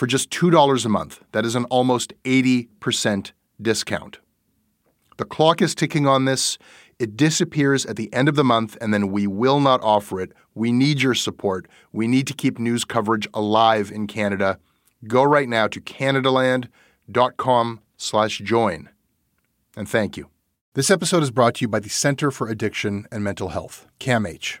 [0.00, 1.22] for just $2 a month.
[1.32, 4.18] That is an almost 80% discount.
[5.18, 6.56] The clock is ticking on this.
[6.98, 10.32] It disappears at the end of the month, and then we will not offer it.
[10.54, 11.68] We need your support.
[11.92, 14.58] We need to keep news coverage alive in Canada.
[15.06, 18.88] Go right now to canadaland.com slash join.
[19.76, 20.30] And thank you.
[20.72, 24.60] This episode is brought to you by the Center for Addiction and Mental Health, CAMH.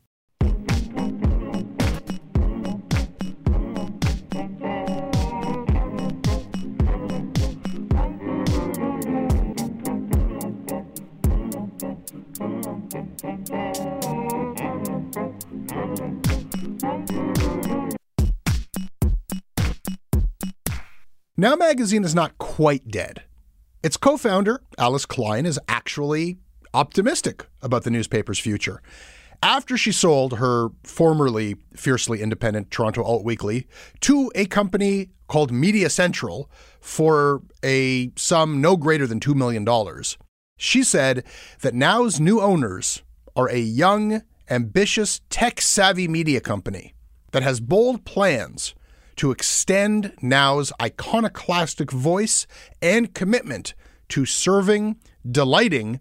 [21.41, 23.23] Now Magazine is not quite dead.
[23.81, 26.37] Its co founder, Alice Klein, is actually
[26.71, 28.79] optimistic about the newspaper's future.
[29.41, 33.65] After she sold her formerly fiercely independent Toronto Alt Weekly
[34.01, 36.47] to a company called Media Central
[36.79, 39.65] for a sum no greater than $2 million,
[40.57, 41.23] she said
[41.61, 43.01] that Now's new owners
[43.35, 46.93] are a young, ambitious, tech savvy media company
[47.31, 48.75] that has bold plans
[49.21, 52.47] to extend Now's iconoclastic voice
[52.81, 53.75] and commitment
[54.09, 54.95] to serving,
[55.29, 55.99] delighting,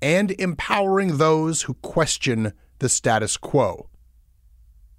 [0.00, 3.90] and empowering those who question the status quo.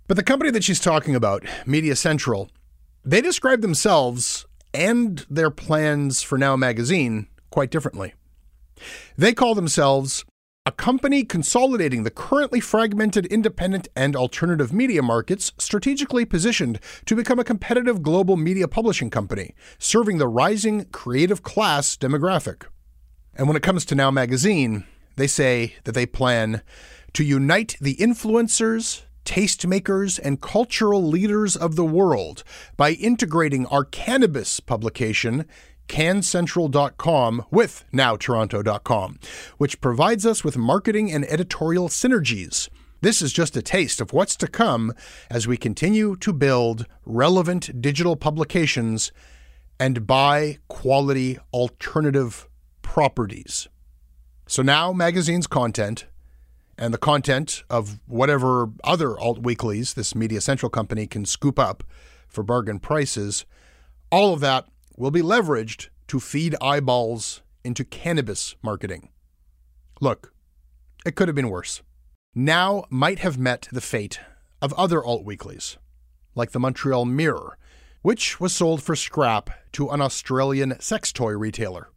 [0.07, 2.51] But the company that she's talking about, Media Central,
[3.03, 8.13] they describe themselves and their plans for Now Magazine quite differently.
[9.17, 10.25] They call themselves
[10.65, 17.37] a company consolidating the currently fragmented independent and alternative media markets, strategically positioned to become
[17.37, 22.63] a competitive global media publishing company, serving the rising creative class demographic.
[23.35, 24.85] And when it comes to Now Magazine,
[25.17, 26.61] they say that they plan
[27.11, 32.45] to unite the influencers, tastemakers, and cultural leaders of the world
[32.77, 35.45] by integrating our cannabis publication
[35.87, 39.19] cancentral.com with nowtoronto.com,
[39.57, 42.69] which provides us with marketing and editorial synergies.
[43.01, 44.93] This is just a taste of what's to come
[45.29, 49.11] as we continue to build relevant digital publications
[49.79, 52.47] and buy quality alternative
[52.81, 53.67] properties.
[54.47, 56.05] So now magazine's content
[56.77, 61.83] and the content of whatever other alt weeklies this Media Central company can scoop up
[62.27, 63.45] for bargain prices,
[64.11, 64.65] all of that
[64.97, 69.09] will be leveraged to feed eyeballs into cannabis marketing.
[70.01, 70.33] Look,
[71.05, 71.81] it could have been worse.
[72.35, 74.19] Now might have met the fate
[74.61, 75.77] of other alt weeklies,
[76.35, 77.57] like the Montreal Mirror,
[78.01, 81.89] which was sold for scrap to an Australian sex toy retailer.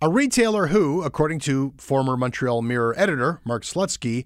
[0.00, 4.24] A retailer who, according to former Montreal Mirror editor Mark Slutsky,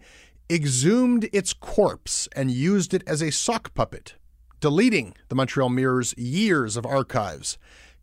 [0.51, 4.15] exhumed its corpse and used it as a sock puppet,
[4.61, 7.59] deleting the Montreal Mirror's years of archives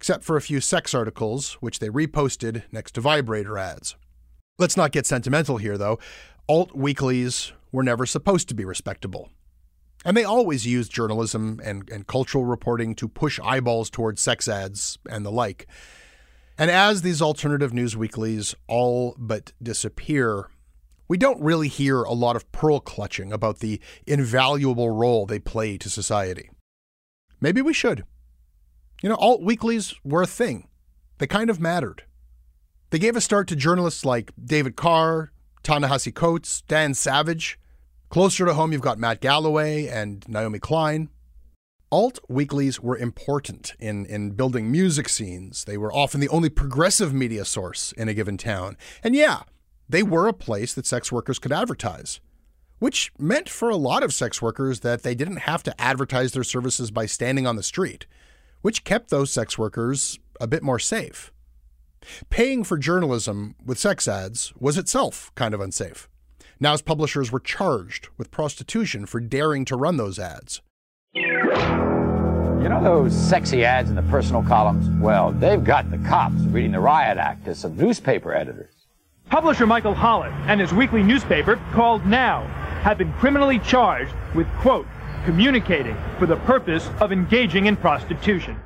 [0.05, 3.95] except for a few sex articles, which they reposted next to vibrator ads.
[4.59, 5.97] Let's not get sentimental here, though.
[6.47, 9.31] Alt weeklies were never supposed to be respectable.
[10.05, 14.99] And they always used journalism and, and cultural reporting to push eyeballs towards sex ads
[15.09, 15.65] and the like.
[16.55, 20.51] And as these alternative news weeklies all but disappear,
[21.07, 25.79] we don't really hear a lot of pearl clutching about the invaluable role they play
[25.79, 26.51] to society.
[27.41, 28.05] Maybe we should.
[29.01, 30.67] You know, alt weeklies were a thing,
[31.17, 32.03] they kind of mattered.
[32.89, 35.31] They gave a start to journalists like David Carr,
[35.63, 37.59] Ta-Nehisi Coates, Dan Savage.
[38.09, 41.09] Closer to home, you've got Matt Galloway and Naomi Klein.
[41.91, 45.65] Alt weeklies were important in, in building music scenes.
[45.65, 48.77] They were often the only progressive media source in a given town.
[49.03, 49.43] And yeah,
[49.87, 52.19] they were a place that sex workers could advertise,
[52.79, 56.43] which meant for a lot of sex workers that they didn't have to advertise their
[56.43, 58.05] services by standing on the street,
[58.65, 61.31] which kept those sex workers a bit more safe.
[62.31, 66.09] Paying for journalism with sex ads was itself kind of unsafe.
[66.59, 70.63] Now's publishers were charged with prostitution for daring to run those ads.
[71.13, 74.89] You know those sexy ads in the personal columns?
[74.99, 78.73] Well, they've got the cops reading the riot act to some newspaper editors.
[79.29, 82.41] Publisher Michael Hollett and his weekly newspaper, called Now,
[82.81, 84.87] have been criminally charged with, quote,
[85.25, 88.59] communicating for the purpose of engaging in prostitution.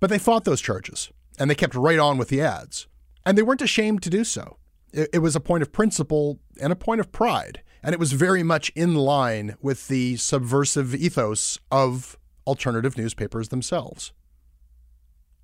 [0.00, 2.86] But they fought those charges and they kept right on with the ads.
[3.24, 4.58] And they weren't ashamed to do so.
[4.92, 7.62] It, it, was a point of principle and a point of pride.
[7.82, 12.16] And it was very much in line with the subversive ethos of
[12.46, 14.12] alternative newspapers themselves.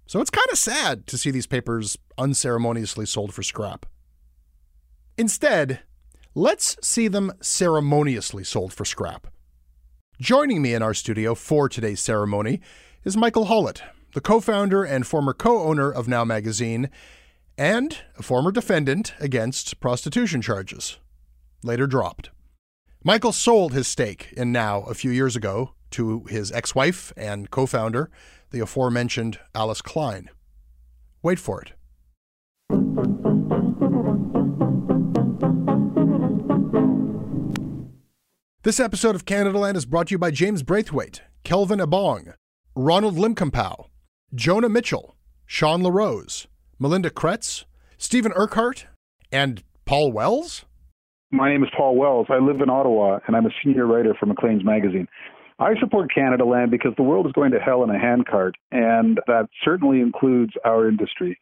[0.07, 3.87] So it's kind of sad to see these papers unceremoniously sold for scrap.
[5.17, 5.81] Instead,
[6.35, 9.29] let's see them ceremoniously sold for scrap.
[10.21, 12.61] Joining me in our studio for today's ceremony
[13.03, 13.83] is Michael Hollett,
[14.13, 16.89] the co founder and former co owner of Now Magazine,
[17.59, 20.99] and a former defendant against prostitution charges,
[21.65, 22.31] later dropped.
[23.03, 27.51] Michael sold his stake in Now a few years ago to his ex wife and
[27.51, 28.09] co founder,
[28.53, 30.31] the aforementioned Alice Klein.
[31.25, 31.73] Wait for it.
[38.65, 42.33] This episode of Canada Land is brought to you by James Braithwaite, Kelvin Abong,
[42.75, 43.91] Ronald Limcompow,
[44.35, 46.47] Jonah Mitchell, Sean LaRose,
[46.79, 47.67] Melinda Kretz,
[47.99, 48.87] Stephen Urquhart,
[49.31, 50.65] and Paul Wells?
[51.31, 52.29] My name is Paul Wells.
[52.31, 55.09] I live in Ottawa, and I'm a senior writer for Maclean's Magazine.
[55.59, 59.21] I support Canada Land because the world is going to hell in a handcart, and
[59.27, 61.39] that certainly includes our industry,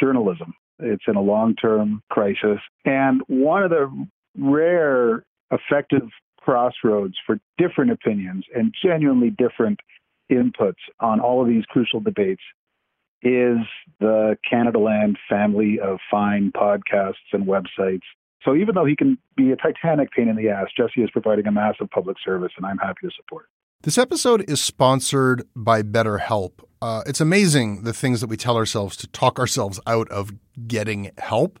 [0.00, 0.54] journalism.
[0.78, 2.60] It's in a long term crisis.
[2.86, 4.06] And one of the
[4.38, 6.08] rare effective
[6.44, 9.80] crossroads for different opinions and genuinely different
[10.30, 12.42] inputs on all of these crucial debates
[13.22, 13.58] is
[14.00, 18.02] the Canadaland family of fine podcasts and websites.
[18.44, 21.46] So even though he can be a titanic pain in the ass, Jesse is providing
[21.46, 23.46] a massive public service, and I'm happy to support.
[23.82, 26.52] This episode is sponsored by BetterHelp.
[26.80, 30.32] Uh, it's amazing the things that we tell ourselves to talk ourselves out of
[30.66, 31.60] getting help.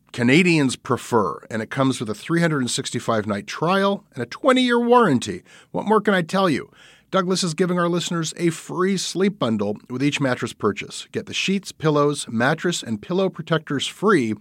[0.11, 5.41] Canadians prefer, and it comes with a 365 night trial and a 20 year warranty.
[5.71, 6.69] What more can I tell you?
[7.11, 11.07] Douglas is giving our listeners a free sleep bundle with each mattress purchase.
[11.11, 14.33] Get the sheets, pillows, mattress, and pillow protectors free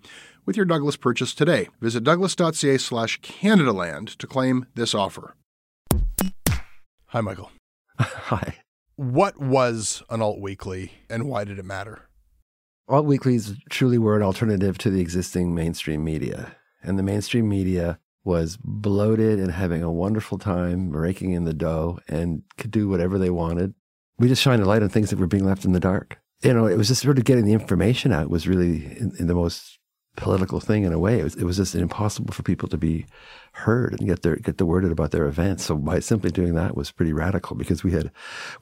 [0.47, 1.69] with your Douglas purchase today.
[1.81, 5.35] Visit douglas.ca slash Canadaland to claim this offer.
[7.07, 7.50] Hi, Michael.
[7.99, 8.57] Hi.
[8.97, 12.10] What was an alt weekly and why did it matter?
[12.90, 16.56] Alt weeklies truly were an alternative to the existing mainstream media.
[16.82, 22.00] And the mainstream media was bloated and having a wonderful time raking in the dough
[22.09, 23.75] and could do whatever they wanted.
[24.18, 26.18] We just shined a light on things that were being left in the dark.
[26.42, 29.26] You know, it was just sort of getting the information out was really in, in
[29.28, 29.78] the most
[30.17, 31.21] political thing in a way.
[31.21, 33.07] It was, it was just impossible for people to be
[33.52, 35.64] heard and get their get the word out about their events.
[35.64, 38.11] So by simply doing that was pretty radical because we had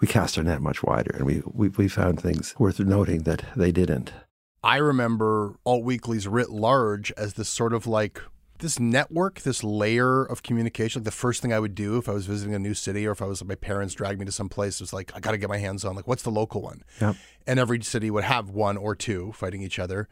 [0.01, 3.45] we cast our net much wider and we we, we found things worth noting that
[3.57, 4.13] they didn't.
[4.63, 8.21] I remember alt weeklies writ large as this sort of like
[8.59, 11.01] this network, this layer of communication.
[11.01, 13.13] Like the first thing I would do if I was visiting a new city or
[13.13, 15.39] if I was my parents dragged me to some place was like I got to
[15.39, 16.83] get my hands on like what's the local one.
[17.01, 17.17] Yep.
[17.47, 20.09] And every city would have one or two fighting each other,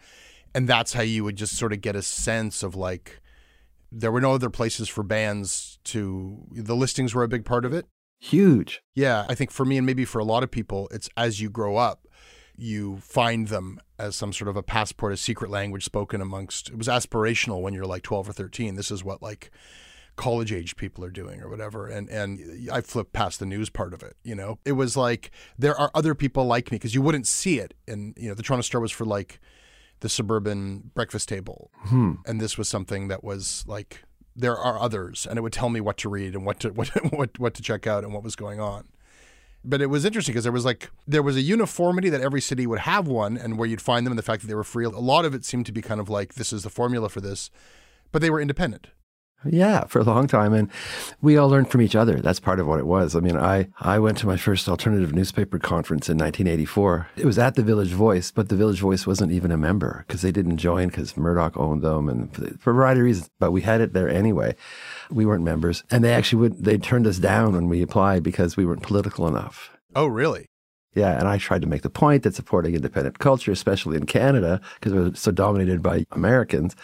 [0.57, 3.21] and that's how you would just sort of get a sense of like
[3.93, 6.47] there were no other places for bands to.
[6.51, 7.87] The listings were a big part of it.
[8.19, 8.83] Huge.
[8.95, 11.51] Yeah, I think for me and maybe for a lot of people, it's as you
[11.51, 12.09] grow up,
[12.57, 16.71] you find them as some sort of a passport, a secret language spoken amongst.
[16.71, 18.77] It was aspirational when you're like 12 or 13.
[18.77, 19.51] This is what like
[20.17, 21.87] college age people are doing or whatever.
[21.87, 24.17] And and I flipped past the news part of it.
[24.25, 27.59] You know, it was like there are other people like me because you wouldn't see
[27.59, 27.75] it.
[27.87, 29.39] And you know, the Toronto Star was for like
[30.01, 32.15] the suburban breakfast table, Hmm.
[32.27, 34.03] and this was something that was like
[34.39, 36.89] there are others, and it would tell me what to read and what to what
[37.13, 38.85] what what to check out and what was going on.
[39.65, 42.67] But it was interesting because there was like there was a uniformity that every city
[42.67, 44.85] would have one, and where you'd find them, and the fact that they were free.
[44.85, 47.21] A lot of it seemed to be kind of like this is the formula for
[47.21, 47.51] this,
[48.13, 48.89] but they were independent.
[49.51, 50.53] Yeah, for a long time.
[50.53, 50.71] And
[51.23, 52.21] we all learned from each other.
[52.21, 53.15] That's part of what it was.
[53.15, 57.09] I mean, I, I went to my first alternative newspaper conference in 1984.
[57.17, 60.23] It was at the Village Voice, but the Village Voice wasn't even a member because
[60.23, 63.31] they didn't join because Murdoch owned them and for a variety of reasons.
[63.39, 64.55] But we had it there anyway.
[65.11, 65.85] We weren't members.
[65.91, 69.27] And they actually would, they turned us down when we applied because we weren't political
[69.27, 69.71] enough.
[69.95, 70.47] Oh, really?
[70.97, 74.63] Yeah, and I tried to make the point that supporting independent culture, especially in Canada,
[74.81, 76.75] because it was so dominated by Americans,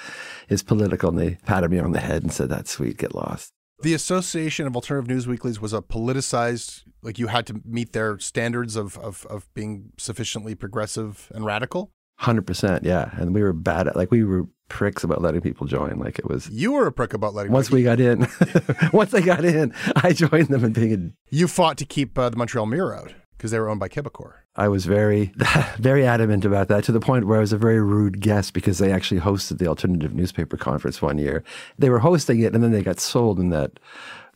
[0.50, 1.08] is political.
[1.08, 4.66] And they patted me on the head and said, "That's sweet, get lost." The Association
[4.66, 8.98] of Alternative News Weeklies was a politicized, like you had to meet their standards of
[8.98, 11.90] of, of being sufficiently progressive and radical.
[12.18, 13.10] Hundred percent, yeah.
[13.14, 15.98] And we were bad at, like, we were pricks about letting people join.
[15.98, 16.50] Like it was.
[16.50, 17.50] You were a prick about letting.
[17.50, 18.28] Once we got in,
[18.92, 21.14] once they got in, I joined them and being.
[21.30, 23.88] A, you fought to keep uh, the Montreal Mirror out because they were owned by
[23.88, 24.34] Quebecor.
[24.54, 25.32] I was very,
[25.78, 28.78] very adamant about that to the point where I was a very rude guest because
[28.78, 31.42] they actually hosted the alternative newspaper conference one year.
[31.76, 33.80] They were hosting it and then they got sold in that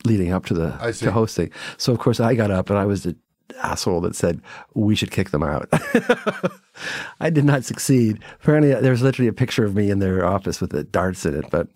[0.03, 1.51] leading up to the to hosting.
[1.77, 3.15] So of course I got up and I was the
[3.61, 4.41] asshole that said
[4.73, 5.69] we should kick them out.
[7.19, 8.19] I did not succeed.
[8.41, 11.35] Apparently there was literally a picture of me in their office with the darts in
[11.35, 11.67] it, but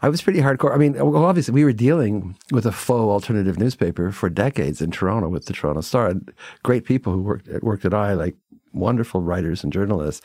[0.00, 0.72] I was pretty hardcore.
[0.72, 4.90] I mean, well, obviously, we were dealing with a faux alternative newspaper for decades in
[4.90, 6.14] Toronto with the Toronto Star.
[6.62, 8.36] Great people who worked at, worked at I, like
[8.72, 10.24] wonderful writers and journalists.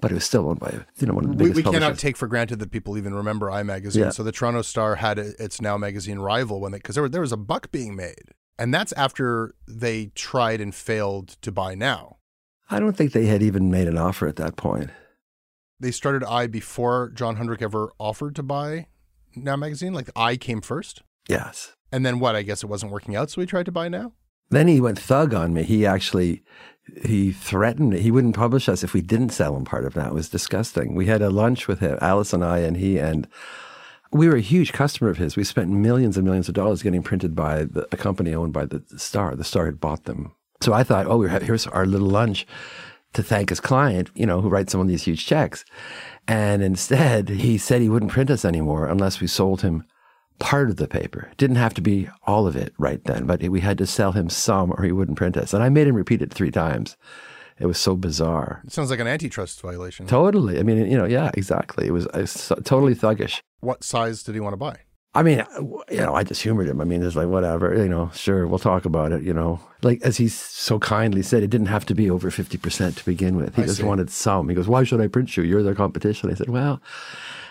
[0.00, 1.66] But it was still owned by you know one of the we, biggest.
[1.66, 4.04] we cannot take for granted that people even remember Eye Magazine.
[4.04, 4.10] Yeah.
[4.10, 7.20] So the Toronto Star had a, its now magazine rival when they because there, there
[7.20, 12.18] was a buck being made, and that's after they tried and failed to buy now.
[12.70, 14.90] I don't think they had even made an offer at that point.
[15.80, 18.86] They started Eye before John Honderich ever offered to buy
[19.36, 19.92] Now magazine.
[19.92, 21.74] Like Eye came first, Yes.
[21.92, 22.36] and then what?
[22.36, 24.12] I guess it wasn't working out, so he tried to buy Now.
[24.50, 25.62] Then he went thug on me.
[25.64, 26.42] He actually
[27.02, 30.08] he threatened he wouldn't publish us if we didn't sell him part of that.
[30.08, 30.94] It was disgusting.
[30.94, 33.26] We had a lunch with him, Alice and I, and he and
[34.14, 35.36] we were a huge customer of his.
[35.36, 38.64] We spent millions and millions of dollars getting printed by the, a company owned by
[38.64, 39.34] the Star.
[39.34, 40.32] The Star had bought them.
[40.60, 42.46] So I thought, oh, we're, here's our little lunch
[43.14, 45.64] to thank his client, you know, who writes some of these huge checks.
[46.28, 49.84] And instead, he said he wouldn't print us anymore unless we sold him
[50.38, 51.28] part of the paper.
[51.32, 54.12] It didn't have to be all of it right then, but we had to sell
[54.12, 55.52] him some or he wouldn't print us.
[55.52, 56.96] And I made him repeat it three times.
[57.58, 58.62] It was so bizarre.
[58.64, 60.06] It sounds like an antitrust violation.
[60.06, 60.58] Totally.
[60.58, 61.86] I mean, you know, yeah, exactly.
[61.86, 63.40] It was, it was so- totally thuggish.
[63.64, 64.80] What size did he want to buy?
[65.16, 66.80] I mean, uh, you know, I just humored him.
[66.80, 69.60] I mean, it's like, whatever, you know, sure, we'll talk about it, you know.
[69.82, 73.36] Like, as he so kindly said, it didn't have to be over 50% to begin
[73.36, 73.54] with.
[73.54, 73.84] He I just see.
[73.84, 74.48] wanted some.
[74.48, 75.44] He goes, why should I print you?
[75.44, 76.30] You're their competition.
[76.30, 76.82] I said, well,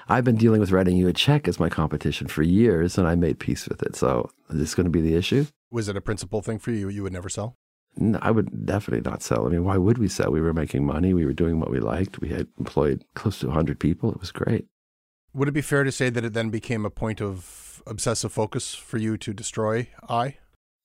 [0.10, 3.16] I've been dealing with writing you a check as my competition for years, and I
[3.16, 3.96] made peace with it.
[3.96, 5.46] So is this going to be the issue?
[5.72, 6.90] Was it a principal thing for you?
[6.90, 7.56] You would never sell.
[7.96, 9.46] No, I would definitely not sell.
[9.46, 10.32] I mean, why would we sell?
[10.32, 11.14] We were making money.
[11.14, 12.20] We were doing what we liked.
[12.20, 14.12] We had employed close to 100 people.
[14.12, 14.66] It was great.
[15.34, 18.76] Would it be fair to say that it then became a point of obsessive focus
[18.76, 20.38] for you to destroy Eye?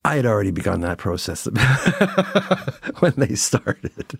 [0.05, 1.45] I had already begun that process
[3.01, 4.19] when they started.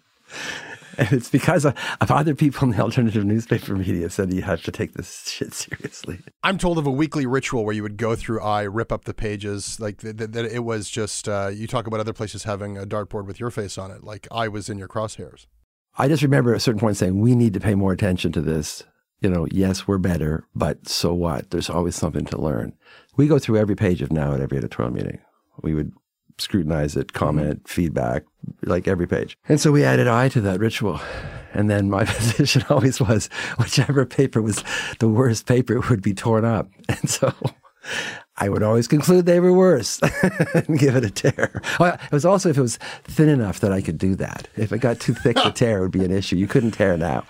[0.99, 4.73] And it's because of, other people in the alternative newspaper media said you have to
[4.73, 6.19] take this shit seriously.
[6.43, 9.15] I'm told of a weekly ritual where you would go through Eye, rip up the
[9.15, 10.19] pages, like that.
[10.19, 13.39] Th- th- it was just uh, you talk about other places having a dartboard with
[13.39, 15.47] your face on it, like I was in your crosshairs.
[15.97, 18.41] I just remember at a certain point saying we need to pay more attention to
[18.41, 18.83] this.
[19.21, 21.51] You know, yes, we're better, but so what?
[21.51, 22.73] There's always something to learn.
[23.17, 25.19] We go through every page of Now at every editorial meeting.
[25.61, 25.93] We would
[26.39, 27.75] scrutinize it, comment, mm-hmm.
[27.75, 28.25] feedback,
[28.63, 29.37] like every page.
[29.49, 31.01] And so we added Eye to that ritual.
[31.53, 34.63] And then my position always was whichever paper was
[35.01, 36.69] the worst paper would be torn up.
[36.89, 37.33] And so
[38.37, 40.01] I would always conclude they were worse
[40.55, 41.63] and give it a tear.
[41.79, 44.49] Well, it was also if it was thin enough that I could do that.
[44.57, 46.37] If it got too thick to tear, it would be an issue.
[46.37, 47.25] You couldn't tear now.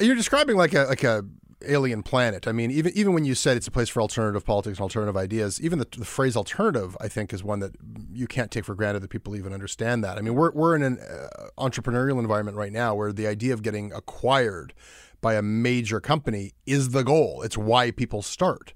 [0.00, 1.24] You're describing like a like a
[1.66, 2.48] alien planet.
[2.48, 5.16] I mean, even even when you said it's a place for alternative politics and alternative
[5.16, 7.76] ideas, even the, the, phrase "alternative" I think is one that
[8.10, 10.18] you can't take for granted that people even understand that.
[10.18, 13.62] I mean, we're we're in an uh, entrepreneurial environment right now where the idea of
[13.62, 14.74] getting acquired
[15.20, 17.42] by a major company is the goal.
[17.42, 18.72] It's why people start.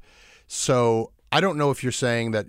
[0.47, 2.47] So I don't know if you're saying that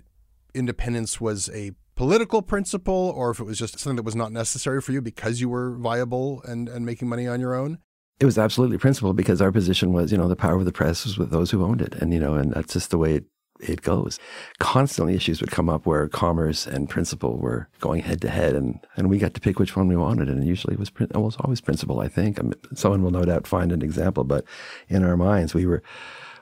[0.54, 4.82] independence was a political principle or if it was just something that was not necessary
[4.82, 7.78] for you because you were viable and, and making money on your own.
[8.18, 11.04] It was absolutely principle because our position was, you know, the power of the press
[11.04, 11.94] was with those who owned it.
[11.96, 13.24] And, you know, and that's just the way it,
[13.60, 14.18] it goes.
[14.58, 18.80] Constantly issues would come up where commerce and principle were going head to head and,
[18.96, 20.30] and we got to pick which one we wanted.
[20.30, 22.38] And usually it was, was always principle, I think.
[22.38, 24.44] I mean, someone will no doubt find an example, but
[24.88, 25.82] in our minds, we were,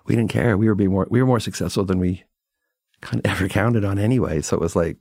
[0.07, 0.57] we didn't care.
[0.57, 2.23] We were being more, we were more successful than we
[3.01, 4.43] kind of ever counted on anyway.
[4.43, 4.97] So it was like,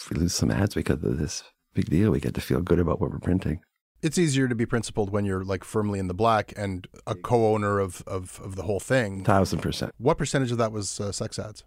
[0.00, 1.42] if we lose some ads because of this
[1.74, 3.60] big deal, we get to feel good about what we're printing
[4.02, 7.78] it's easier to be principled when you're like firmly in the black and a co-owner
[7.78, 9.24] of of, of the whole thing.
[9.24, 9.92] Thousand percent.
[9.98, 11.64] What percentage of that was uh, sex ads?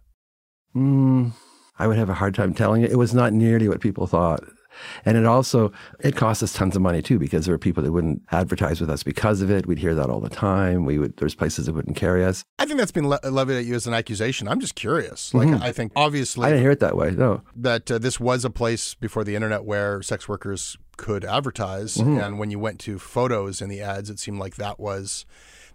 [0.76, 1.34] Mm,
[1.78, 2.88] I would have a hard time telling you.
[2.88, 4.44] It was not nearly what people thought.
[5.06, 7.92] And it also it cost us tons of money too because there were people that
[7.92, 9.66] wouldn't advertise with us because of it.
[9.66, 10.86] We'd hear that all the time.
[10.86, 12.44] We would there's places that wouldn't carry us.
[12.60, 14.48] I think that's been le- levied at you as an accusation.
[14.48, 15.34] I'm just curious.
[15.34, 15.64] Like mm-hmm.
[15.64, 17.12] I think obviously I didn't hear it that way.
[17.12, 21.98] No, that uh, this was a place before the internet where sex workers could advertise,
[21.98, 22.20] mm-hmm.
[22.20, 25.26] and when you went to photos in the ads, it seemed like that was.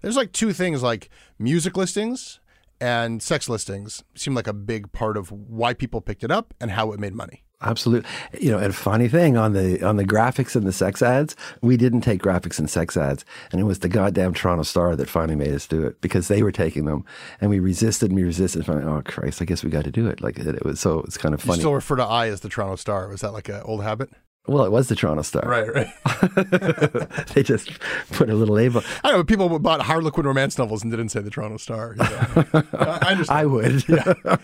[0.02, 2.38] There's like two things like music listings
[2.80, 6.70] and sex listings seem like a big part of why people picked it up and
[6.70, 7.42] how it made money.
[7.62, 8.08] Absolutely.
[8.38, 11.78] You know, and funny thing on the on the graphics and the sex ads, we
[11.78, 15.36] didn't take graphics and sex ads, and it was the goddamn Toronto Star that finally
[15.36, 17.04] made us do it because they were taking them,
[17.40, 18.66] and we resisted and we resisted.
[18.66, 20.20] Finally, oh Christ, I guess we got to do it.
[20.20, 21.56] Like it, it was so it's kind of funny.
[21.56, 23.08] You still refer to Eye as the Toronto Star.
[23.08, 24.10] Was that like an old habit?
[24.48, 25.42] Well, it was the Toronto Star.
[25.42, 27.26] Right, right.
[27.34, 27.70] they just
[28.12, 28.82] put a little label.
[29.02, 31.94] I know people bought Harlequin romance novels and didn't say the Toronto Star.
[31.96, 32.62] You know?
[32.78, 33.30] I understand.
[33.30, 33.84] I would.
[33.96, 34.36] Yeah.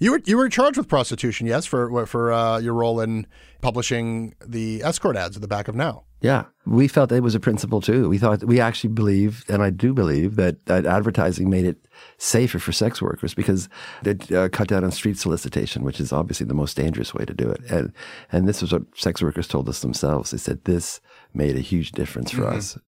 [0.00, 3.26] You were you were charged with prostitution, yes, for for uh, your role in
[3.60, 6.04] publishing the escort ads at the back of Now.
[6.20, 8.08] Yeah, we felt it was a principle too.
[8.08, 12.58] We thought we actually believe, and I do believe that, that advertising made it safer
[12.58, 13.68] for sex workers because
[14.04, 17.34] it uh, cut down on street solicitation, which is obviously the most dangerous way to
[17.34, 17.60] do it.
[17.70, 17.92] And
[18.32, 20.32] and this was what sex workers told us themselves.
[20.32, 21.00] They said this
[21.34, 22.56] made a huge difference for mm-hmm.
[22.56, 22.78] us.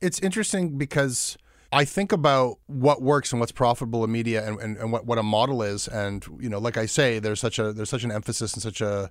[0.00, 1.36] It's interesting because
[1.70, 5.18] I think about what works and what's profitable in media and, and, and what, what
[5.18, 5.86] a model is.
[5.86, 8.80] And, you know, like I say, there's such a there's such an emphasis and such
[8.80, 9.10] a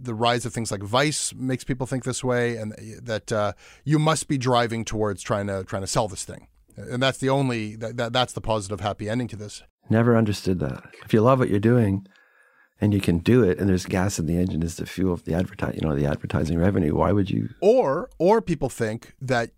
[0.00, 3.52] the rise of things like Vice makes people think this way, and that uh,
[3.84, 7.28] you must be driving towards trying to trying to sell this thing, and that's the
[7.28, 9.62] only that, that that's the positive happy ending to this.
[9.88, 10.84] Never understood that.
[11.04, 12.06] If you love what you're doing,
[12.80, 15.24] and you can do it, and there's gas in the engine is the fuel of
[15.24, 16.94] the advertising, you know, the advertising revenue.
[16.94, 17.50] Why would you?
[17.60, 19.50] Or or people think that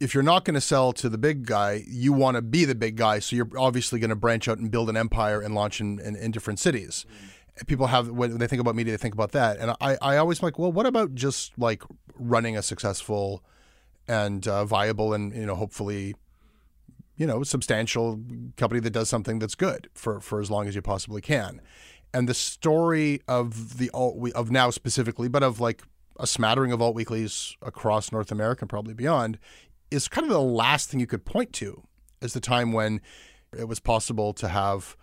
[0.00, 2.74] if you're not going to sell to the big guy, you want to be the
[2.74, 3.20] big guy.
[3.20, 6.16] So you're obviously going to branch out and build an empire and launch in, in,
[6.16, 7.06] in different cities.
[7.66, 9.58] People have, when they think about media, they think about that.
[9.58, 11.82] And I, I always like, well, what about just like
[12.16, 13.44] running a successful
[14.08, 16.14] and uh, viable and, you know, hopefully,
[17.16, 18.20] you know, substantial
[18.56, 21.60] company that does something that's good for, for as long as you possibly can.
[22.12, 25.82] And the story of the alt of now specifically, but of like
[26.18, 29.38] a smattering of alt weeklies across North America and probably beyond
[29.90, 31.82] is kind of the last thing you could point to
[32.20, 33.00] as the time when
[33.56, 34.96] it was possible to have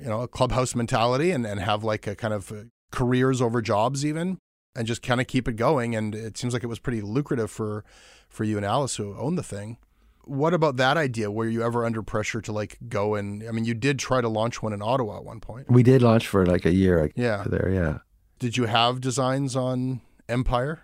[0.00, 3.60] you know a clubhouse mentality and, and have like a kind of uh, careers over
[3.62, 4.38] jobs even
[4.76, 5.96] and just kind of keep it going.
[5.96, 7.84] And it seems like it was pretty lucrative for
[8.28, 9.78] for you and Alice who own the thing.
[10.24, 11.30] What about that idea?
[11.30, 14.28] Were you ever under pressure to like go and I mean you did try to
[14.28, 15.70] launch one in Ottawa at one point.
[15.70, 17.44] We did launch for like a year yeah.
[17.46, 17.98] there yeah.
[18.38, 20.82] Did you have designs on Empire?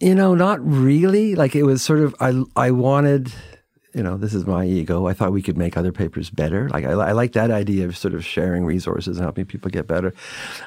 [0.00, 1.34] You know, not really.
[1.34, 3.32] Like it was sort of I I wanted
[3.94, 5.06] you know, this is my ego.
[5.06, 6.68] I thought we could make other papers better.
[6.68, 9.86] Like I, I like that idea of sort of sharing resources and helping people get
[9.86, 10.12] better.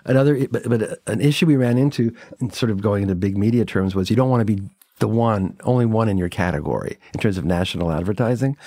[0.06, 3.66] Another, but, but an issue we ran into, and sort of going into big media
[3.66, 4.62] terms, was you don't want to be
[5.00, 8.58] the one, only one in your category in terms of national advertising.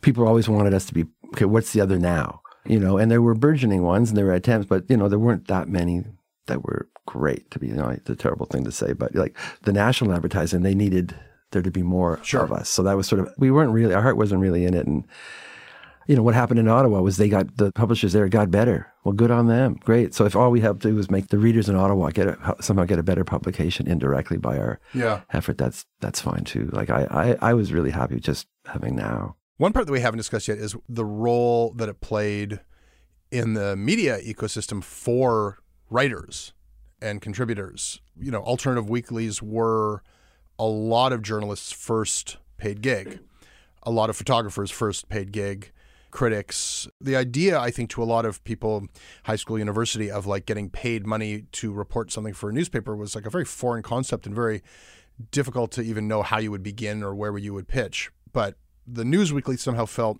[0.00, 2.40] People always wanted us to be, okay, what's the other now?
[2.64, 5.18] You know, and there were burgeoning ones and there were attempts, but you know, there
[5.18, 6.02] weren't that many
[6.46, 9.36] that were great to be, you know, it's a terrible thing to say, but like
[9.62, 11.14] the national advertising, they needed
[11.52, 12.42] there to be more Sure.
[12.42, 12.68] of us.
[12.68, 14.86] So that was sort of, we weren't really, our heart wasn't really in it.
[14.86, 15.04] And,
[16.06, 18.92] you know, what happened in Ottawa was they got, the publishers there got better.
[19.04, 19.74] Well, good on them.
[19.84, 20.14] Great.
[20.14, 22.56] So if all we have to do is make the readers in Ottawa get a,
[22.60, 25.20] somehow get a better publication indirectly by our Yeah.
[25.32, 26.68] effort, that's, that's fine too.
[26.72, 29.36] Like I, I, I was really happy just having now.
[29.58, 32.60] One part that we haven't discussed yet is the role that it played
[33.30, 35.58] in the media ecosystem for
[35.90, 36.52] writers
[37.00, 38.00] and contributors.
[38.18, 40.02] You know, alternative weeklies were
[40.58, 43.20] a lot of journalists' first paid gig,
[43.82, 45.72] a lot of photographers' first paid gig,
[46.10, 46.88] critics.
[47.00, 48.86] The idea, I think, to a lot of people,
[49.24, 53.14] high school, university, of like getting paid money to report something for a newspaper was
[53.14, 54.62] like a very foreign concept and very
[55.30, 58.10] difficult to even know how you would begin or where you would pitch.
[58.32, 60.18] But the News Weekly somehow felt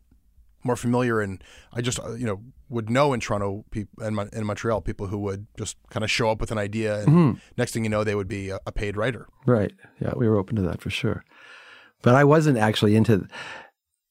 [0.64, 1.42] more familiar, and
[1.72, 5.06] I just uh, you know would know in Toronto people and Mon- in Montreal people
[5.06, 7.40] who would just kind of show up with an idea, and Mhm.
[7.56, 9.26] next thing you know, they would be a, a paid writer.
[9.46, 9.72] Right.
[10.00, 11.24] Yeah, we were open to that for sure.
[12.02, 13.26] But I wasn't actually into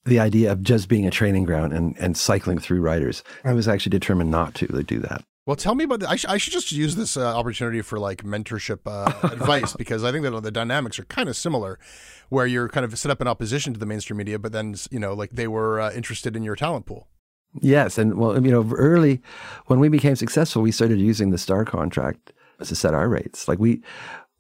[0.06, 3.24] the idea of just being a training ground and, and cycling through writers.
[3.44, 5.24] I was actually determined not to do that.
[5.46, 6.10] Well, tell me about that.
[6.10, 10.04] I, sh- I should just use this uh, opportunity for like mentorship uh, advice because
[10.04, 11.78] I think that the dynamics are kind of similar,
[12.30, 15.00] where you're kind of set up in opposition to the mainstream media, but then you
[15.00, 17.08] know like they were uh, interested in your talent pool.
[17.62, 19.22] Yes, and well, you know, early
[19.68, 23.48] when we became successful, we started using the Star contract to set our rates.
[23.48, 23.84] Like we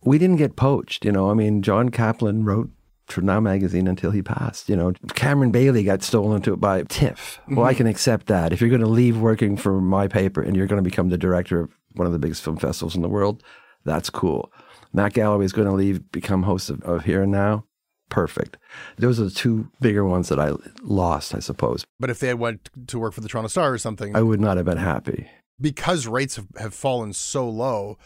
[0.02, 1.06] we didn't get poached.
[1.06, 2.72] You know, I mean, Jon Kaplan wrote
[3.08, 4.68] for Now magazine until he passed.
[4.70, 7.39] You know, Cameron Bailey got stolen to it by TIFF.
[7.48, 7.78] Well, I Mhm.
[7.78, 8.52] can accept that.
[8.54, 11.18] If you're going to leave working for my paper and you're going to become the
[11.18, 13.44] director of one of the biggest film festivals in the world,
[13.84, 14.52] that's cool.
[14.94, 17.65] Matt Galloway is going to leave, become host of, of Here and Now.
[18.10, 18.58] Perfect.
[18.98, 21.84] Those are the two bigger ones that I lost, I suppose.
[22.00, 24.39] But if they had went to work for the Toronto Star or something, I would
[24.39, 25.28] not have been happy.
[25.60, 27.98] because rates have, have fallen so low,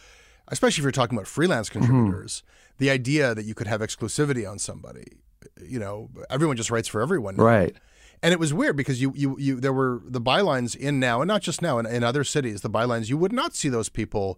[0.48, 2.10] especially if you're talking about freelance Mm-hmm.
[2.80, 5.06] The idea that you could have exclusivity on somebody,
[5.64, 7.36] you know, everyone just writes for everyone.
[7.38, 7.44] now.
[7.44, 7.76] Right.
[8.22, 11.28] And it was weird because you, you, you, there were the bylines in now, and
[11.30, 14.38] not just now, in, in other cities, the bylines, you would not see those people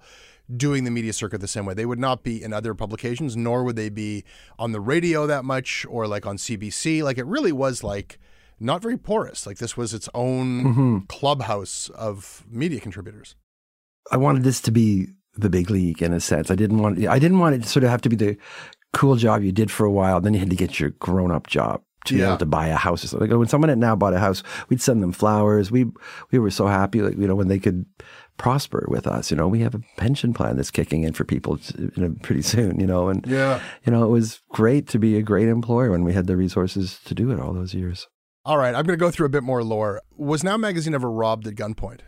[0.56, 1.74] doing the media circuit the same way.
[1.74, 4.24] They would not be in other publications, nor would they be
[4.60, 7.02] on the radio that much or like on CBC.
[7.02, 8.20] Like it really was like
[8.60, 9.48] not very porous.
[9.48, 11.08] Like this was its own Mhm.
[11.08, 13.36] clubhouse of media contributors.
[14.12, 16.52] I wanted this to be the big league in a sense.
[16.52, 18.38] I didn't want I didn't want it to sort of have to be the
[18.94, 20.20] cool job you did for a while.
[20.22, 22.76] Then you had to get your grown up job to be able to buy a
[22.76, 23.30] house or something.
[23.30, 25.72] Like when someone had now bought a house, we'd send them flowers.
[25.72, 25.86] We
[26.32, 27.86] we were so happy, like you know, when they could
[28.38, 29.30] prosper with us.
[29.30, 32.42] You know, we have a pension plan that's kicking in for people you know, pretty
[32.42, 32.80] soon.
[32.80, 33.62] You know, and Yeah.
[33.86, 37.00] you know, it was great to be a great employer when we had the resources
[37.06, 38.08] to do it all those years.
[38.44, 40.02] All right, I'm going to go through a bit more lore.
[40.18, 42.00] Was Now Magazine ever robbed at gunpoint?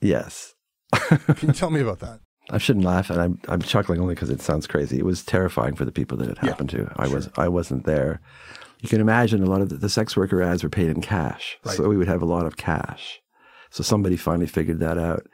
[0.00, 0.54] Yes.
[0.94, 2.20] Can you tell me about that?
[2.50, 4.98] I shouldn't laugh, and I'm I'm chuckling only because it sounds crazy.
[4.98, 6.90] It was terrifying for the people that it Yeah, happened to.
[6.96, 8.20] I was I wasn't there.
[8.80, 11.58] You can imagine a lot of the, the sex worker ads were paid in cash,
[11.64, 11.76] Right.
[11.76, 13.20] so we would have a lot of cash.
[13.70, 15.26] So somebody finally figured that out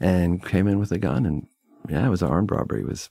[0.00, 1.46] and came in with a gun, and
[1.88, 2.80] yeah, it was an armed robbery.
[2.80, 3.08] It was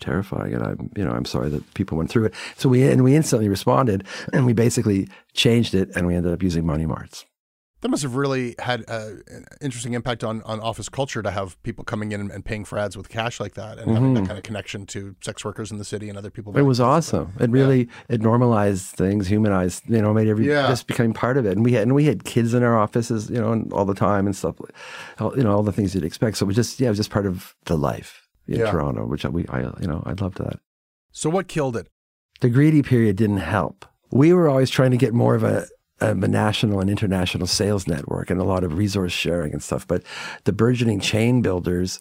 [0.00, 2.34] terrifying, and I'm you know I'm sorry that people went through it.
[2.56, 6.42] So we and we instantly responded, and we basically changed it, and we ended up
[6.42, 7.24] using money marts.
[7.84, 11.62] That must have really had uh, an interesting impact on, on office culture to have
[11.64, 14.22] people coming in and, and paying for ads with cash like that and having that
[14.22, 14.26] Mhm.
[14.26, 16.56] kind of connection to sex workers in the city and other people.
[16.56, 17.34] It was awesome.
[17.38, 20.66] It really it normalized things, humanized, you know, made every Yeah.
[20.66, 21.56] just became part of it.
[21.58, 23.92] And we had and we had kids in our offices, you know, and all the
[23.92, 24.56] time and stuff,
[25.20, 26.38] all, you know, all the things you'd expect.
[26.38, 28.70] So it was just yeah, it was just part of the life in Yeah.
[28.70, 30.58] Toronto, which I, we I you know I loved that.
[31.12, 31.88] So what killed it?
[32.40, 33.84] The greedy period didn't help.
[34.10, 35.66] We were always trying to get more of a
[36.00, 39.86] a national and international sales network and a lot of resource sharing and stuff.
[39.86, 40.02] But
[40.44, 42.00] the burgeoning chain builders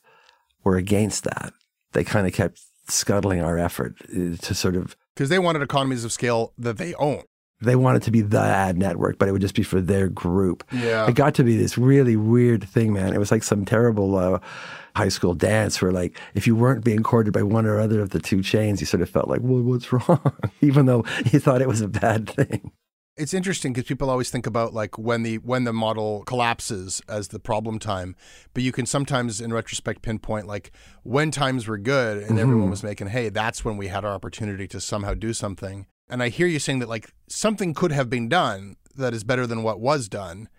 [0.63, 1.53] were against that.
[1.93, 6.03] They kind of kept scuttling our effort uh, to sort of Because they wanted economies
[6.03, 7.23] of scale that they own.
[7.61, 10.63] they wanted to be the ad network, but it would just be for their group.
[10.71, 11.07] Yeah.
[11.07, 13.13] It got to be this really weird thing, man.
[13.13, 14.39] It was like some terrible uh,
[14.95, 18.09] high school dance where, like, if you weren't being courted by one or other of
[18.09, 20.35] the two chains, you sort of felt like, well, what's wrong?
[20.61, 22.71] Even though you thought it was a bad thing.
[23.15, 27.27] It's interesting because people always think about like when the when the model collapses as
[27.27, 28.15] the problem time,
[28.55, 30.71] but you can sometimes in retrospect pinpoint like
[31.03, 32.71] when times were good and everyone Mhm.
[32.71, 35.85] was making hay, that's when we had our opportunity to somehow do something.
[36.09, 39.45] And I hear you saying that like something could have been done that is better
[39.45, 40.49] than what was done.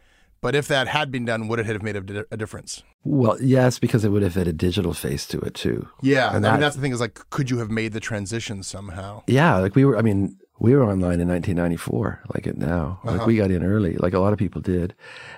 [0.40, 2.82] But if that had been done, would it have made a, a difference?
[3.02, 5.88] Well, yes, because it would have had a digital face to it too.
[6.02, 8.00] Yeah, And I mean that- that's the thing is like, could you have made the
[8.00, 9.22] transition somehow?
[9.26, 9.96] Yeah, like we were.
[9.98, 13.00] I mean, we were online in 1994, like it now.
[13.04, 13.26] Like Uh-huh.
[13.26, 14.94] we got in early, like a lot of people did.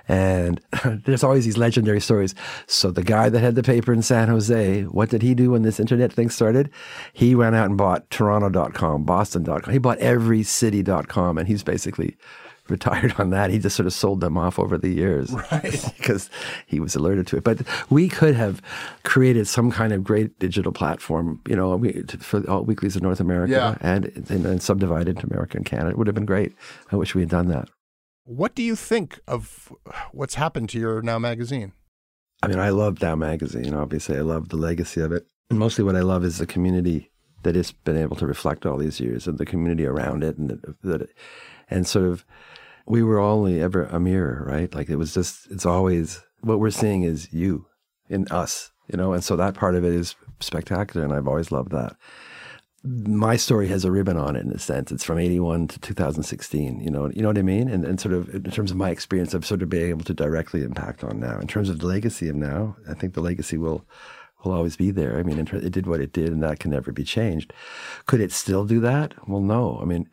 [0.08, 0.60] And
[1.04, 2.34] there's always these legendary stories.
[2.66, 5.62] So the guy that had the paper in San Jose, what did he do when
[5.62, 6.70] this internet thing started?
[7.14, 9.72] He went out and bought Toronto.com, Boston.com.
[9.72, 12.16] He bought every city.com, and he's basically
[12.70, 13.50] retired on that.
[13.50, 15.92] He just sort of sold them off over the years, right?
[15.96, 16.30] because
[16.66, 17.44] he was alerted to it.
[17.44, 18.60] But we could have
[19.04, 21.78] created some kind of great digital platform, you know,
[22.20, 23.76] for all weeklies in North America Yeah.
[23.80, 25.90] and, and then subdivided to America and Canada.
[25.90, 26.54] It would have been great.
[26.92, 27.68] I wish we had done that.
[28.24, 29.72] What do you think of
[30.12, 31.72] what's happened to your Now magazine?
[32.42, 33.72] I mean, I love Now Magazine.
[33.72, 35.26] Obviously, I love the legacy of it.
[35.48, 37.10] And mostly, what I love is the community
[37.44, 40.50] that it's been able to reflect all these years, and the community around it, and
[40.50, 41.08] that, that
[41.68, 42.24] and sort of,
[42.86, 44.72] we were only ever a mirror, right?
[44.74, 47.66] Like it was just, it's always what we're seeing is you
[48.08, 49.12] in us, you know.
[49.12, 51.96] And so that part of it is spectacular, and I've always loved that.
[52.84, 54.92] My story has a ribbon on it in a sense.
[54.92, 56.80] It's from '81 to 2016.
[56.80, 57.68] You know, you know what I mean.
[57.68, 60.14] And and sort of in terms of my experience, I've sort of been able to
[60.14, 61.38] directly impact on now.
[61.40, 63.84] In terms of the legacy of now, I think the legacy will
[64.44, 65.18] will always be there.
[65.18, 67.52] I mean, it did what it did, and that can never be changed.
[68.06, 69.14] Could it still do that?
[69.28, 69.80] Well, no.
[69.82, 70.08] I mean,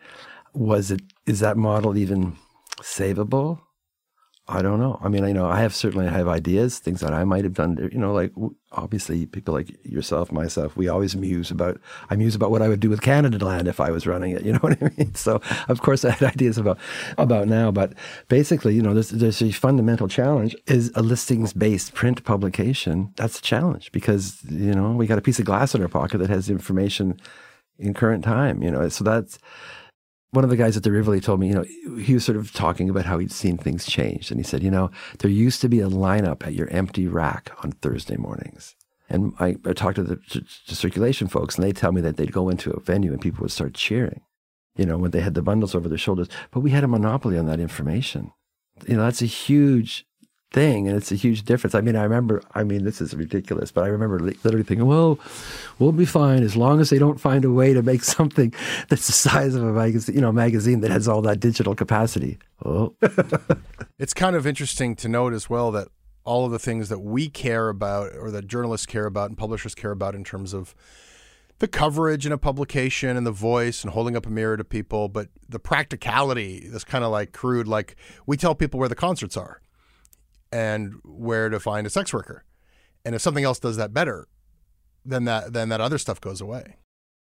[0.53, 2.37] was it is that model even
[2.81, 3.59] savable?
[4.45, 4.99] I don't know.
[5.01, 7.89] I mean, I know I have certainly have ideas, things that I might have done.
[7.93, 8.33] You know, like
[8.73, 11.79] obviously people like yourself, myself, we always muse about.
[12.09, 14.43] I muse about what I would do with Canada Land if I was running it.
[14.43, 15.15] You know what I mean?
[15.15, 16.77] So of course I had ideas about
[17.17, 17.93] about now, but
[18.27, 23.13] basically, you know, there's there's a fundamental challenge is a listings based print publication.
[23.15, 26.17] That's a challenge because you know we got a piece of glass in our pocket
[26.17, 27.17] that has information
[27.79, 28.61] in current time.
[28.61, 29.39] You know, so that's
[30.33, 32.51] one of the guys at the Rivoli told me, you know, he was sort of
[32.53, 34.31] talking about how he'd seen things change.
[34.31, 37.51] And he said, you know, there used to be a lineup at your empty rack
[37.63, 38.75] on Thursday mornings.
[39.09, 42.17] And I, I talked to the to, to circulation folks, and they tell me that
[42.17, 44.21] they'd go into a venue and people would start cheering,
[44.75, 46.29] you know, when they had the bundles over their shoulders.
[46.49, 48.31] But we had a monopoly on that information.
[48.87, 50.07] You know, that's a huge
[50.53, 51.75] thing, and it's a huge difference.
[51.75, 55.19] I mean, I remember, I mean, this is ridiculous, but I remember literally thinking, well,
[55.79, 58.53] we'll be fine as long as they don't find a way to make something
[58.87, 62.37] that's the size of a magazine, you know, magazine that has all that digital capacity.
[62.63, 62.95] Oh,
[63.99, 65.87] It's kind of interesting to note as well that
[66.23, 69.75] all of the things that we care about or that journalists care about and publishers
[69.75, 70.73] care about in terms of
[71.59, 75.07] the coverage in a publication and the voice and holding up a mirror to people,
[75.07, 77.67] but the practicality is kind of like crude.
[77.67, 79.61] Like we tell people where the concerts are
[80.53, 82.43] and where to find a sex worker.
[83.03, 84.27] And if something else does that better,
[85.03, 86.77] then that then that other stuff goes away.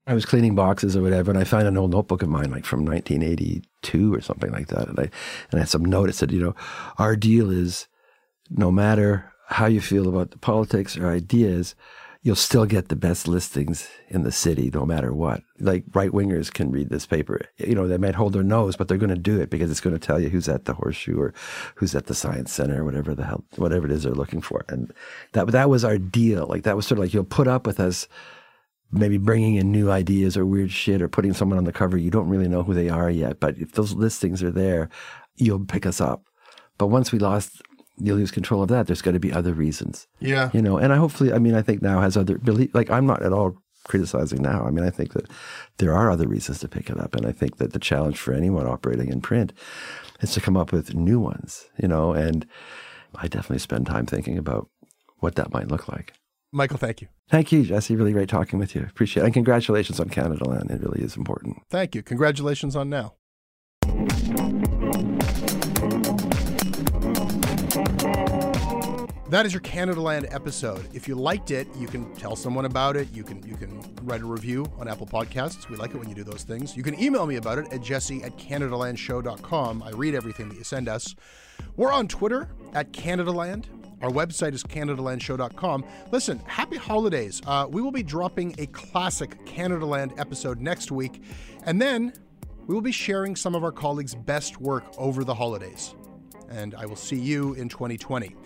[0.07, 2.65] I was cleaning boxes or whatever, and I found an old notebook of mine, like
[2.65, 4.87] from 1982 or something like that.
[4.87, 5.03] And I,
[5.51, 6.55] and I had some note that said, you know,
[6.99, 7.89] our deal is
[8.49, 11.75] no matter how you feel about the politics or ideas,
[12.27, 15.45] you'll still get the best listings in the city, no matter what.
[15.61, 17.41] Like right wingers can read this paper.
[17.57, 19.81] You know, they might hold their nose, but they're going to do it because it's
[19.81, 21.33] going to tell you who's at the horseshoe or
[21.77, 24.65] who's at the science center or whatever the hell, whatever it is they're looking for.
[24.69, 24.93] And
[25.35, 26.49] that, that was our deal.
[26.49, 28.09] Like that was sort of like, you'll put up with us
[28.91, 31.97] maybe bringing in new ideas or weird shit or putting someone on the cover.
[31.97, 34.89] You don't really know who they are yet, but if those listings are there,
[35.37, 36.25] you'll pick us up.
[36.77, 37.63] But once we lost,
[37.99, 38.87] you lose control of that.
[38.87, 40.07] There's got to be other reasons.
[40.21, 40.51] Yeah.
[40.53, 42.75] You know, and I hopefully, I mean, I think now has other belief.
[42.75, 44.65] Like I'm not at all criticizing now.
[44.65, 45.31] I mean, I think that
[45.79, 48.35] there are other reasons to pick it up, and I think that the challenge for
[48.35, 49.53] anyone operating in print
[50.21, 51.71] is to come up with new ones.
[51.81, 52.47] You know, and
[53.15, 54.69] I definitely spend time thinking about
[55.19, 56.13] what that might look like.
[56.53, 57.09] Michael, thank you.
[57.29, 57.97] Thank you, Jesse.
[57.97, 58.83] Really great talking with you.
[58.83, 59.27] Appreciate it.
[59.27, 60.71] And congratulations on Canada Land.
[60.71, 61.59] It really is important.
[61.71, 62.03] Thank you.
[62.03, 63.15] Congratulations on now.
[69.29, 70.89] That is your Canada Land episode.
[70.95, 73.09] If you liked it, you can tell someone about it.
[73.13, 75.69] You can you can write a review on Apple Podcasts.
[75.69, 76.77] We like it when you do those things.
[76.77, 79.83] You can email me about it at jesse at canadalandshow.com.
[79.83, 81.17] I read everything that you send us.
[81.75, 83.65] We're on Twitter at CanadaLand.
[84.01, 85.85] Our website is CanadaLandShow.com.
[86.13, 87.41] Listen, happy holidays.
[87.47, 91.23] Uh, we will be dropping a classic Canada Land episode next week,
[91.65, 92.13] and then
[92.67, 95.95] we will be sharing some of our colleagues' best work over the holidays.
[96.49, 98.37] And I will see you in 2020.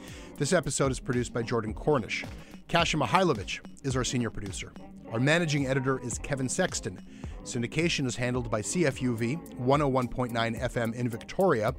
[0.41, 2.25] This episode is produced by Jordan Cornish.
[2.67, 4.73] Kasia Mychajlowycz is our senior producer.
[5.13, 6.99] Our managing editor is Kevin Sexton.
[7.45, 11.75] Syndication is handled by CFUV 101.9 FM in Victoria.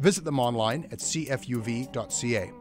[0.00, 2.52] Visit them online at cfuv.ca.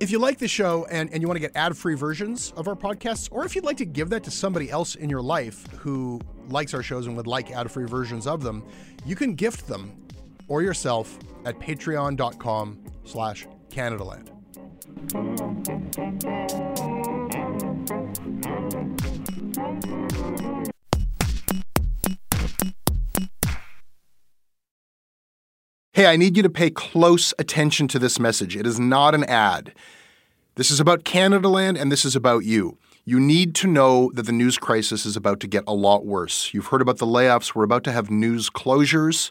[0.00, 2.66] If you like the show and, and you want to get ad free versions of
[2.66, 5.64] our podcasts, or if you'd like to give that to somebody else in your life
[5.76, 8.64] who likes our shows and would like ad free versions of them,
[9.06, 9.96] you can gift them
[10.48, 14.37] or yourself at patreon.com slash Canadaland.
[25.98, 28.56] Hey, I need you to pay close attention to this message.
[28.56, 29.74] It is not an ad.
[30.54, 32.78] This is about Canada Land and this is about you.
[33.04, 36.54] You need to know that the news crisis is about to get a lot worse.
[36.54, 37.54] You've heard about the layoffs.
[37.54, 39.30] We're about to have news closures,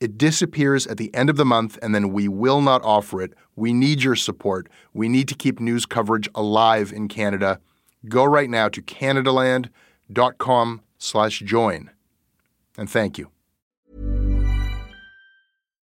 [0.00, 3.32] It disappears at the end of the month, and then we will not offer it.
[3.56, 4.68] We need your support.
[4.92, 7.60] We need to keep news coverage alive in Canada.
[8.08, 11.90] Go right now to canadaland.com slash join.
[12.76, 13.30] And thank you.